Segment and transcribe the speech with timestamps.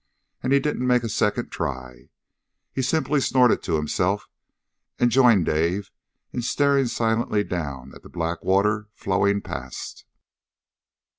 [0.41, 2.09] And he didn't make a second try.
[2.73, 4.27] He simply snorted to himself
[4.97, 5.91] and joined Dave
[6.33, 10.05] in staring silently down at the black water flowing past.